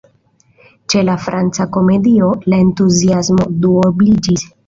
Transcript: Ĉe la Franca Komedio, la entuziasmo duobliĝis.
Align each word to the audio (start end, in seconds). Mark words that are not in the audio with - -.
Ĉe 0.93 1.01
la 1.09 1.17
Franca 1.25 1.67
Komedio, 1.75 2.31
la 2.53 2.61
entuziasmo 2.65 3.49
duobliĝis. 3.67 4.49